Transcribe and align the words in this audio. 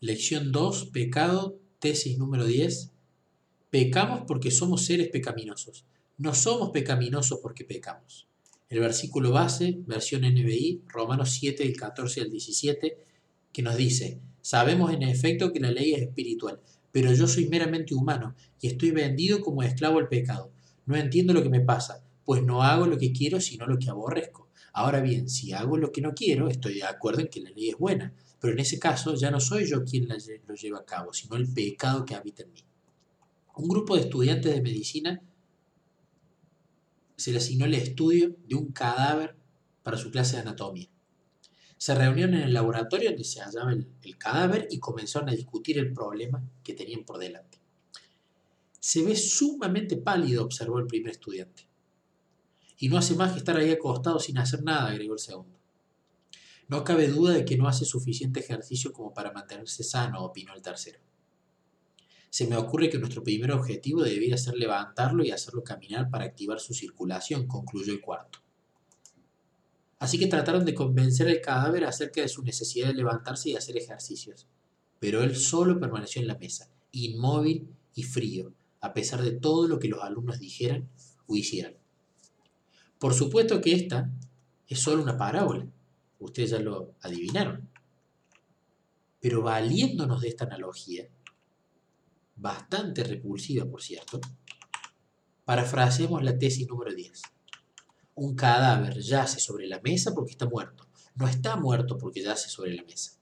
Lección 0.00 0.52
2, 0.52 0.90
pecado, 0.92 1.58
tesis 1.80 2.18
número 2.18 2.46
10. 2.46 2.92
Pecamos 3.68 4.22
porque 4.28 4.52
somos 4.52 4.84
seres 4.84 5.08
pecaminosos. 5.08 5.86
No 6.18 6.34
somos 6.34 6.70
pecaminosos 6.70 7.40
porque 7.42 7.64
pecamos. 7.64 8.28
El 8.68 8.78
versículo 8.78 9.32
base, 9.32 9.80
versión 9.88 10.22
NBI, 10.22 10.82
Romanos 10.86 11.32
7, 11.32 11.64
del 11.64 11.76
14 11.76 12.20
al 12.20 12.30
17, 12.30 12.96
que 13.52 13.62
nos 13.62 13.76
dice, 13.76 14.20
sabemos 14.40 14.92
en 14.92 15.02
efecto 15.02 15.52
que 15.52 15.58
la 15.58 15.72
ley 15.72 15.94
es 15.94 16.02
espiritual, 16.02 16.60
pero 16.92 17.12
yo 17.12 17.26
soy 17.26 17.48
meramente 17.48 17.92
humano 17.92 18.36
y 18.60 18.68
estoy 18.68 18.92
vendido 18.92 19.40
como 19.40 19.64
esclavo 19.64 19.98
al 19.98 20.06
pecado. 20.06 20.52
No 20.86 20.94
entiendo 20.94 21.32
lo 21.32 21.42
que 21.42 21.50
me 21.50 21.60
pasa, 21.60 22.04
pues 22.24 22.44
no 22.44 22.62
hago 22.62 22.86
lo 22.86 22.98
que 22.98 23.10
quiero 23.10 23.40
sino 23.40 23.66
lo 23.66 23.80
que 23.80 23.90
aborrezco. 23.90 24.47
Ahora 24.78 25.00
bien, 25.00 25.28
si 25.28 25.52
hago 25.52 25.76
lo 25.76 25.90
que 25.90 26.00
no 26.00 26.14
quiero, 26.14 26.46
estoy 26.46 26.74
de 26.74 26.84
acuerdo 26.84 27.20
en 27.20 27.26
que 27.26 27.40
la 27.40 27.50
ley 27.50 27.70
es 27.70 27.76
buena, 27.76 28.14
pero 28.38 28.52
en 28.52 28.60
ese 28.60 28.78
caso 28.78 29.16
ya 29.16 29.28
no 29.28 29.40
soy 29.40 29.66
yo 29.66 29.84
quien 29.84 30.06
lo 30.06 30.54
lleva 30.54 30.78
a 30.78 30.84
cabo, 30.84 31.12
sino 31.12 31.34
el 31.34 31.52
pecado 31.52 32.04
que 32.04 32.14
habita 32.14 32.44
en 32.44 32.52
mí. 32.52 32.64
Un 33.56 33.66
grupo 33.66 33.96
de 33.96 34.02
estudiantes 34.02 34.54
de 34.54 34.62
medicina 34.62 35.20
se 37.16 37.32
le 37.32 37.38
asignó 37.38 37.64
el 37.64 37.74
estudio 37.74 38.36
de 38.46 38.54
un 38.54 38.70
cadáver 38.70 39.34
para 39.82 39.96
su 39.96 40.12
clase 40.12 40.36
de 40.36 40.42
anatomía. 40.42 40.88
Se 41.76 41.96
reunieron 41.96 42.34
en 42.34 42.42
el 42.42 42.54
laboratorio 42.54 43.10
donde 43.10 43.24
se 43.24 43.40
hallaba 43.40 43.72
el, 43.72 43.88
el 44.02 44.16
cadáver 44.16 44.68
y 44.70 44.78
comenzaron 44.78 45.28
a 45.28 45.32
discutir 45.32 45.76
el 45.78 45.92
problema 45.92 46.40
que 46.62 46.74
tenían 46.74 47.02
por 47.04 47.18
delante. 47.18 47.58
Se 48.78 49.02
ve 49.02 49.16
sumamente 49.16 49.96
pálido, 49.96 50.44
observó 50.44 50.78
el 50.78 50.86
primer 50.86 51.10
estudiante. 51.10 51.67
Y 52.78 52.88
no 52.88 52.96
hace 52.96 53.14
más 53.14 53.32
que 53.32 53.38
estar 53.38 53.56
ahí 53.56 53.70
acostado 53.70 54.18
sin 54.20 54.38
hacer 54.38 54.62
nada, 54.62 54.88
agregó 54.88 55.14
el 55.14 55.18
segundo. 55.18 55.58
No 56.68 56.84
cabe 56.84 57.08
duda 57.08 57.34
de 57.34 57.44
que 57.44 57.56
no 57.56 57.66
hace 57.66 57.84
suficiente 57.84 58.40
ejercicio 58.40 58.92
como 58.92 59.12
para 59.14 59.32
mantenerse 59.32 59.82
sano, 59.82 60.22
opinó 60.22 60.54
el 60.54 60.62
tercero. 60.62 61.00
Se 62.30 62.46
me 62.46 62.56
ocurre 62.56 62.90
que 62.90 62.98
nuestro 62.98 63.22
primer 63.24 63.52
objetivo 63.52 64.02
debería 64.02 64.36
ser 64.36 64.54
levantarlo 64.54 65.24
y 65.24 65.30
hacerlo 65.30 65.64
caminar 65.64 66.10
para 66.10 66.26
activar 66.26 66.60
su 66.60 66.74
circulación, 66.74 67.46
concluyó 67.46 67.92
el 67.92 68.02
cuarto. 68.02 68.40
Así 69.98 70.18
que 70.18 70.26
trataron 70.26 70.66
de 70.66 70.74
convencer 70.74 71.26
al 71.28 71.40
cadáver 71.40 71.84
acerca 71.84 72.20
de 72.20 72.28
su 72.28 72.42
necesidad 72.42 72.88
de 72.88 72.94
levantarse 72.94 73.48
y 73.48 73.56
hacer 73.56 73.78
ejercicios. 73.78 74.46
Pero 75.00 75.22
él 75.22 75.36
solo 75.36 75.80
permaneció 75.80 76.20
en 76.20 76.28
la 76.28 76.36
mesa, 76.36 76.70
inmóvil 76.92 77.74
y 77.94 78.02
frío, 78.02 78.52
a 78.80 78.92
pesar 78.92 79.22
de 79.22 79.32
todo 79.32 79.66
lo 79.66 79.78
que 79.78 79.88
los 79.88 80.02
alumnos 80.02 80.38
dijeran 80.38 80.88
o 81.26 81.34
hicieran. 81.34 81.77
Por 82.98 83.14
supuesto 83.14 83.60
que 83.60 83.74
esta 83.74 84.10
es 84.66 84.80
solo 84.80 85.02
una 85.02 85.16
parábola. 85.16 85.66
Ustedes 86.18 86.50
ya 86.50 86.58
lo 86.58 86.94
adivinaron. 87.00 87.68
Pero 89.20 89.42
valiéndonos 89.42 90.20
de 90.20 90.28
esta 90.28 90.44
analogía, 90.44 91.08
bastante 92.36 93.02
repulsiva 93.02 93.64
por 93.64 93.82
cierto, 93.82 94.20
parafraseemos 95.44 96.22
la 96.22 96.38
tesis 96.38 96.68
número 96.68 96.94
10 96.94 97.22
un 98.18 98.34
cadáver 98.34 98.98
yace 99.00 99.38
sobre 99.38 99.68
la 99.68 99.80
mesa 99.80 100.12
porque 100.12 100.32
está 100.32 100.46
muerto. 100.46 100.88
No 101.14 101.28
está 101.28 101.56
muerto 101.56 101.98
porque 101.98 102.22
yace 102.22 102.48
sobre 102.48 102.74
la 102.74 102.82
mesa. 102.82 103.12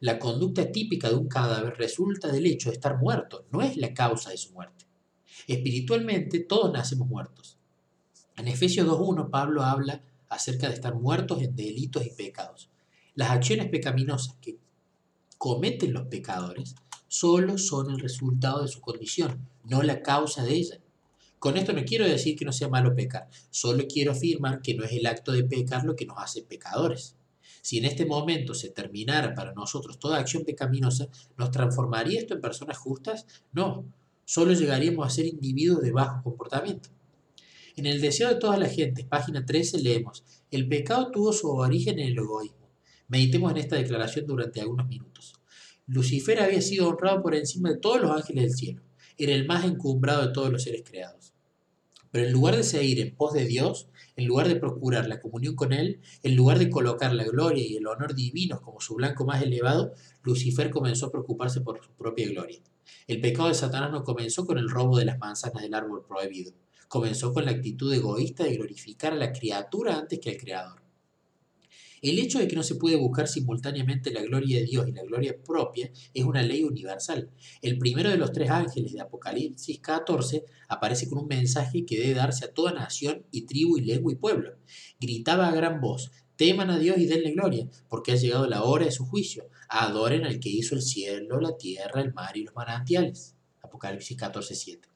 La 0.00 0.18
conducta 0.18 0.70
típica 0.70 1.08
de 1.08 1.16
un 1.16 1.28
cadáver 1.28 1.74
resulta 1.76 2.28
del 2.30 2.46
hecho 2.46 2.70
de 2.70 2.76
estar 2.76 2.98
muerto, 2.98 3.46
no 3.50 3.62
es 3.62 3.76
la 3.76 3.92
causa 3.94 4.30
de 4.30 4.36
su 4.36 4.52
muerte. 4.52 4.86
Espiritualmente 5.46 6.40
todos 6.40 6.72
nacemos 6.72 7.08
muertos. 7.08 7.58
En 8.38 8.46
Efesios 8.46 8.86
2.1 8.86 9.30
Pablo 9.30 9.64
habla 9.64 10.00
acerca 10.28 10.68
de 10.68 10.74
estar 10.74 10.94
muertos 10.94 11.42
en 11.42 11.56
delitos 11.56 12.06
y 12.06 12.10
pecados. 12.10 12.70
Las 13.16 13.32
acciones 13.32 13.68
pecaminosas 13.68 14.36
que 14.40 14.58
cometen 15.38 15.92
los 15.92 16.06
pecadores 16.06 16.76
solo 17.08 17.58
son 17.58 17.90
el 17.90 17.98
resultado 17.98 18.62
de 18.62 18.68
su 18.68 18.80
condición, 18.80 19.48
no 19.64 19.82
la 19.82 20.02
causa 20.02 20.44
de 20.44 20.54
ella. 20.54 20.78
Con 21.40 21.56
esto 21.56 21.72
no 21.72 21.84
quiero 21.84 22.04
decir 22.04 22.36
que 22.36 22.44
no 22.44 22.52
sea 22.52 22.68
malo 22.68 22.94
pecar, 22.94 23.28
solo 23.50 23.84
quiero 23.92 24.12
afirmar 24.12 24.62
que 24.62 24.74
no 24.74 24.84
es 24.84 24.92
el 24.92 25.06
acto 25.06 25.32
de 25.32 25.42
pecar 25.42 25.84
lo 25.84 25.96
que 25.96 26.06
nos 26.06 26.18
hace 26.18 26.42
pecadores. 26.42 27.16
Si 27.60 27.78
en 27.78 27.86
este 27.86 28.06
momento 28.06 28.54
se 28.54 28.70
terminara 28.70 29.34
para 29.34 29.52
nosotros 29.52 29.98
toda 29.98 30.18
acción 30.18 30.44
pecaminosa, 30.44 31.08
¿nos 31.36 31.50
transformaría 31.50 32.20
esto 32.20 32.34
en 32.34 32.40
personas 32.40 32.78
justas? 32.78 33.26
No, 33.52 33.84
solo 34.24 34.52
llegaríamos 34.52 35.04
a 35.04 35.10
ser 35.10 35.26
individuos 35.26 35.82
de 35.82 35.90
bajo 35.90 36.22
comportamiento. 36.22 36.90
En 37.78 37.86
el 37.86 38.00
deseo 38.00 38.28
de 38.28 38.40
toda 38.40 38.56
la 38.56 38.68
gente, 38.68 39.04
página 39.04 39.46
13, 39.46 39.78
leemos, 39.78 40.24
el 40.50 40.66
pecado 40.68 41.12
tuvo 41.12 41.32
su 41.32 41.48
origen 41.48 42.00
en 42.00 42.08
el 42.08 42.18
egoísmo. 42.18 42.68
Meditemos 43.06 43.52
en 43.52 43.58
esta 43.58 43.76
declaración 43.76 44.26
durante 44.26 44.60
algunos 44.60 44.88
minutos. 44.88 45.34
Lucifer 45.86 46.40
había 46.40 46.60
sido 46.60 46.88
honrado 46.88 47.22
por 47.22 47.36
encima 47.36 47.70
de 47.70 47.78
todos 47.78 48.00
los 48.00 48.10
ángeles 48.10 48.42
del 48.42 48.54
cielo 48.54 48.82
era 49.16 49.32
el 49.32 49.46
más 49.46 49.64
encumbrado 49.64 50.26
de 50.26 50.32
todos 50.32 50.50
los 50.50 50.64
seres 50.64 50.82
creados. 50.84 51.34
Pero 52.10 52.26
en 52.26 52.32
lugar 52.32 52.56
de 52.56 52.64
seguir 52.64 53.00
en 53.00 53.14
pos 53.14 53.32
de 53.32 53.44
Dios, 53.44 53.88
en 54.16 54.26
lugar 54.26 54.48
de 54.48 54.56
procurar 54.56 55.08
la 55.08 55.20
comunión 55.20 55.54
con 55.54 55.72
Él, 55.72 56.00
en 56.24 56.34
lugar 56.34 56.58
de 56.58 56.70
colocar 56.70 57.12
la 57.12 57.24
gloria 57.24 57.64
y 57.64 57.76
el 57.76 57.86
honor 57.86 58.14
divinos 58.14 58.60
como 58.60 58.80
su 58.80 58.94
blanco 58.94 59.24
más 59.24 59.42
elevado, 59.42 59.92
Lucifer 60.22 60.70
comenzó 60.70 61.06
a 61.06 61.10
preocuparse 61.12 61.60
por 61.60 61.80
su 61.84 61.92
propia 61.92 62.28
gloria. 62.28 62.60
El 63.06 63.20
pecado 63.20 63.48
de 63.48 63.54
Satanás 63.54 63.92
no 63.92 64.04
comenzó 64.04 64.46
con 64.46 64.58
el 64.58 64.68
robo 64.68 64.98
de 64.98 65.04
las 65.04 65.18
manzanas 65.18 65.62
del 65.62 65.74
árbol 65.74 66.04
prohibido, 66.08 66.52
comenzó 66.88 67.32
con 67.32 67.44
la 67.44 67.52
actitud 67.52 67.92
egoísta 67.92 68.44
de 68.44 68.56
glorificar 68.56 69.12
a 69.12 69.16
la 69.16 69.32
criatura 69.32 69.98
antes 69.98 70.18
que 70.18 70.30
al 70.30 70.36
Creador. 70.36 70.88
El 72.00 72.18
hecho 72.20 72.38
de 72.38 72.46
que 72.46 72.54
no 72.54 72.62
se 72.62 72.76
puede 72.76 72.96
buscar 72.96 73.26
simultáneamente 73.26 74.12
la 74.12 74.22
gloria 74.22 74.60
de 74.60 74.66
Dios 74.66 74.86
y 74.86 74.92
la 74.92 75.02
gloria 75.02 75.36
propia 75.44 75.90
es 76.14 76.24
una 76.24 76.42
ley 76.42 76.62
universal. 76.62 77.30
El 77.60 77.76
primero 77.78 78.08
de 78.08 78.16
los 78.16 78.32
tres 78.32 78.50
ángeles 78.50 78.92
de 78.92 79.00
Apocalipsis 79.00 79.80
14 79.80 80.44
aparece 80.68 81.08
con 81.08 81.18
un 81.18 81.26
mensaje 81.26 81.84
que 81.84 81.98
debe 81.98 82.14
darse 82.14 82.44
a 82.44 82.54
toda 82.54 82.72
nación 82.72 83.26
y 83.32 83.46
tribu 83.46 83.78
y 83.78 83.82
lengua 83.82 84.12
y 84.12 84.16
pueblo. 84.16 84.56
Gritaba 85.00 85.48
a 85.48 85.54
gran 85.54 85.80
voz, 85.80 86.12
teman 86.36 86.70
a 86.70 86.78
Dios 86.78 86.98
y 86.98 87.06
denle 87.06 87.32
gloria, 87.32 87.68
porque 87.88 88.12
ha 88.12 88.16
llegado 88.16 88.46
la 88.46 88.62
hora 88.62 88.84
de 88.84 88.92
su 88.92 89.04
juicio. 89.04 89.48
Adoren 89.68 90.24
al 90.24 90.38
que 90.38 90.50
hizo 90.50 90.76
el 90.76 90.82
cielo, 90.82 91.40
la 91.40 91.56
tierra, 91.56 92.00
el 92.00 92.14
mar 92.14 92.36
y 92.36 92.44
los 92.44 92.54
manantiales. 92.54 93.34
Apocalipsis 93.60 94.16
14, 94.16 94.54
7. 94.54 94.87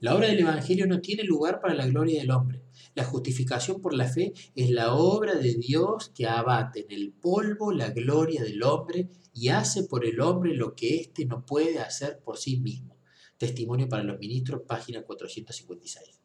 La 0.00 0.14
obra 0.14 0.28
del 0.28 0.38
Evangelio 0.38 0.86
no 0.86 1.00
tiene 1.00 1.24
lugar 1.24 1.60
para 1.60 1.74
la 1.74 1.86
gloria 1.86 2.20
del 2.20 2.30
hombre. 2.30 2.62
La 2.94 3.04
justificación 3.04 3.80
por 3.80 3.94
la 3.94 4.06
fe 4.06 4.32
es 4.54 4.70
la 4.70 4.94
obra 4.94 5.34
de 5.34 5.54
Dios 5.54 6.12
que 6.14 6.26
abate 6.26 6.84
en 6.84 6.92
el 6.92 7.10
polvo 7.10 7.72
la 7.72 7.90
gloria 7.90 8.42
del 8.44 8.62
hombre 8.62 9.08
y 9.34 9.48
hace 9.48 9.84
por 9.84 10.04
el 10.04 10.20
hombre 10.20 10.54
lo 10.54 10.76
que 10.76 11.00
éste 11.00 11.26
no 11.26 11.44
puede 11.44 11.80
hacer 11.80 12.20
por 12.20 12.38
sí 12.38 12.58
mismo. 12.58 12.96
Testimonio 13.38 13.88
para 13.88 14.04
los 14.04 14.20
ministros, 14.20 14.62
página 14.68 15.02
456. 15.02 16.20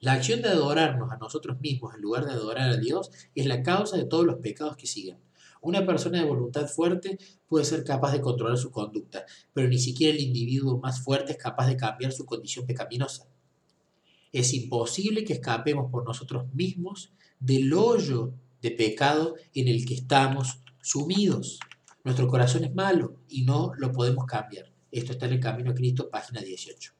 La 0.00 0.14
acción 0.14 0.42
de 0.42 0.48
adorarnos 0.48 1.12
a 1.12 1.18
nosotros 1.18 1.60
mismos 1.60 1.94
en 1.94 2.00
lugar 2.00 2.24
de 2.24 2.32
adorar 2.32 2.70
a 2.70 2.76
Dios 2.78 3.12
es 3.36 3.46
la 3.46 3.62
causa 3.62 3.96
de 3.96 4.06
todos 4.06 4.26
los 4.26 4.38
pecados 4.38 4.76
que 4.76 4.88
siguen. 4.88 5.18
Una 5.62 5.84
persona 5.84 6.20
de 6.20 6.28
voluntad 6.28 6.66
fuerte 6.66 7.18
puede 7.46 7.64
ser 7.64 7.84
capaz 7.84 8.12
de 8.12 8.20
controlar 8.20 8.56
su 8.56 8.70
conducta, 8.70 9.26
pero 9.52 9.68
ni 9.68 9.78
siquiera 9.78 10.16
el 10.16 10.22
individuo 10.22 10.78
más 10.78 11.02
fuerte 11.02 11.32
es 11.32 11.38
capaz 11.38 11.66
de 11.66 11.76
cambiar 11.76 12.12
su 12.12 12.24
condición 12.24 12.66
pecaminosa. 12.66 13.28
Es 14.32 14.54
imposible 14.54 15.24
que 15.24 15.34
escapemos 15.34 15.90
por 15.90 16.04
nosotros 16.04 16.52
mismos 16.54 17.12
del 17.40 17.72
hoyo 17.74 18.32
de 18.62 18.70
pecado 18.70 19.34
en 19.54 19.68
el 19.68 19.84
que 19.84 19.94
estamos 19.94 20.60
sumidos. 20.82 21.58
Nuestro 22.04 22.28
corazón 22.28 22.64
es 22.64 22.74
malo 22.74 23.16
y 23.28 23.42
no 23.42 23.72
lo 23.76 23.92
podemos 23.92 24.24
cambiar. 24.24 24.72
Esto 24.90 25.12
está 25.12 25.26
en 25.26 25.34
el 25.34 25.40
Camino 25.40 25.72
a 25.72 25.74
Cristo, 25.74 26.08
página 26.10 26.40
18. 26.40 26.99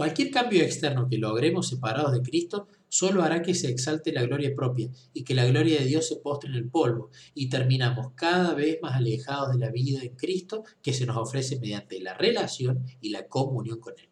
Cualquier 0.00 0.30
cambio 0.30 0.62
externo 0.62 1.08
que 1.10 1.18
logremos 1.18 1.68
separados 1.68 2.12
de 2.12 2.22
Cristo 2.22 2.68
solo 2.88 3.22
hará 3.22 3.42
que 3.42 3.54
se 3.54 3.68
exalte 3.68 4.14
la 4.14 4.22
gloria 4.22 4.54
propia 4.56 4.88
y 5.12 5.24
que 5.24 5.34
la 5.34 5.44
gloria 5.44 5.78
de 5.78 5.84
Dios 5.84 6.08
se 6.08 6.16
postre 6.16 6.48
en 6.48 6.56
el 6.56 6.70
polvo 6.70 7.10
y 7.34 7.50
terminamos 7.50 8.12
cada 8.14 8.54
vez 8.54 8.78
más 8.80 8.96
alejados 8.96 9.52
de 9.52 9.58
la 9.58 9.70
vida 9.70 10.02
en 10.02 10.16
Cristo 10.16 10.64
que 10.80 10.94
se 10.94 11.04
nos 11.04 11.18
ofrece 11.18 11.60
mediante 11.60 12.00
la 12.00 12.14
relación 12.14 12.86
y 13.02 13.10
la 13.10 13.26
comunión 13.26 13.78
con 13.78 13.92
Él. 13.98 14.08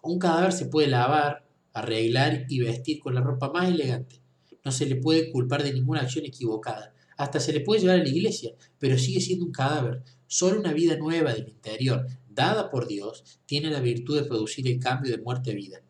Un 0.00 0.20
cadáver 0.20 0.52
se 0.52 0.66
puede 0.66 0.86
lavar, 0.86 1.44
arreglar 1.72 2.46
y 2.48 2.60
vestir 2.60 3.00
con 3.00 3.16
la 3.16 3.20
ropa 3.20 3.50
más 3.50 3.68
elegante. 3.68 4.22
No 4.64 4.70
se 4.70 4.86
le 4.86 4.94
puede 4.94 5.32
culpar 5.32 5.64
de 5.64 5.72
ninguna 5.72 6.02
acción 6.02 6.24
equivocada. 6.24 6.94
Hasta 7.16 7.40
se 7.40 7.52
le 7.52 7.62
puede 7.62 7.80
llevar 7.80 7.98
a 7.98 8.04
la 8.04 8.08
iglesia, 8.08 8.52
pero 8.78 8.96
sigue 8.96 9.20
siendo 9.20 9.46
un 9.46 9.50
cadáver. 9.50 10.04
Solo 10.28 10.60
una 10.60 10.72
vida 10.72 10.96
nueva 10.96 11.32
del 11.32 11.48
interior, 11.48 12.06
dada 12.36 12.70
por 12.70 12.86
Dios, 12.86 13.40
tiene 13.46 13.70
la 13.70 13.80
virtud 13.80 14.20
de 14.20 14.28
producir 14.28 14.68
el 14.68 14.78
cambio 14.78 15.10
de 15.10 15.22
muerte 15.22 15.50
a 15.50 15.54
vida. 15.54 15.82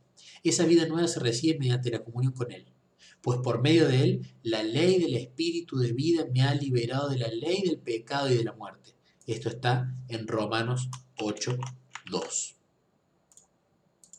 Esa 0.42 0.64
vida 0.64 0.86
nueva 0.86 1.08
se 1.08 1.20
recibe 1.20 1.58
mediante 1.58 1.90
la 1.90 2.02
comunión 2.02 2.32
con 2.32 2.50
Él. 2.52 2.72
Pues 3.20 3.40
por 3.42 3.60
medio 3.60 3.88
de 3.88 4.02
Él, 4.02 4.34
la 4.42 4.62
ley 4.62 4.98
del 4.98 5.16
Espíritu 5.16 5.76
de 5.76 5.92
vida 5.92 6.26
me 6.32 6.42
ha 6.42 6.54
liberado 6.54 7.08
de 7.08 7.18
la 7.18 7.28
ley 7.28 7.62
del 7.62 7.78
pecado 7.78 8.30
y 8.30 8.36
de 8.36 8.44
la 8.44 8.52
muerte. 8.52 8.94
Esto 9.26 9.48
está 9.48 9.92
en 10.08 10.28
Romanos 10.28 10.88
8, 11.18 11.58
2. 12.10 12.55